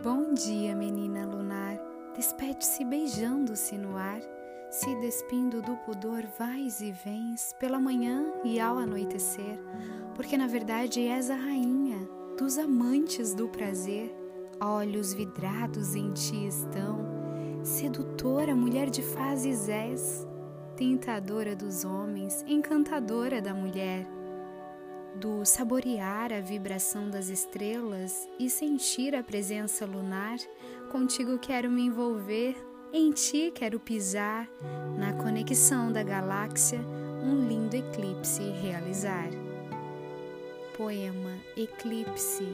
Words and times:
Bom 0.00 0.32
dia, 0.32 0.76
menina 0.76 1.26
lunar. 1.26 1.76
Despede-se 2.14 2.84
beijando-se 2.84 3.76
no 3.76 3.96
ar, 3.96 4.20
se 4.70 4.94
despindo 5.00 5.60
do 5.60 5.76
pudor, 5.78 6.22
vais 6.38 6.80
e 6.80 6.92
vens 6.92 7.52
pela 7.58 7.80
manhã 7.80 8.24
e 8.44 8.60
ao 8.60 8.78
anoitecer, 8.78 9.58
porque 10.14 10.38
na 10.38 10.46
verdade 10.46 11.00
és 11.00 11.30
a 11.30 11.34
rainha 11.34 11.98
dos 12.38 12.58
amantes 12.58 13.34
do 13.34 13.48
prazer. 13.48 14.14
Olhos 14.60 15.12
vidrados 15.12 15.96
em 15.96 16.12
ti 16.12 16.46
estão, 16.46 17.04
sedutora 17.64 18.54
mulher 18.54 18.90
de 18.90 19.02
fases 19.02 19.68
és, 19.68 20.24
tentadora 20.76 21.56
dos 21.56 21.84
homens, 21.84 22.44
encantadora 22.46 23.42
da 23.42 23.52
mulher 23.52 24.06
do 25.14 25.44
saborear 25.44 26.32
a 26.32 26.40
vibração 26.40 27.10
das 27.10 27.28
estrelas 27.28 28.28
e 28.38 28.48
sentir 28.48 29.14
a 29.14 29.22
presença 29.22 29.84
lunar, 29.84 30.38
contigo 30.90 31.38
quero 31.38 31.70
me 31.70 31.82
envolver, 31.82 32.56
em 32.92 33.10
ti 33.12 33.52
quero 33.54 33.78
pisar, 33.78 34.48
na 34.98 35.12
conexão 35.12 35.92
da 35.92 36.02
galáxia, 36.02 36.80
um 37.22 37.46
lindo 37.46 37.76
eclipse 37.76 38.42
realizar. 38.42 39.28
Poema 40.76 41.36
Eclipse 41.56 42.46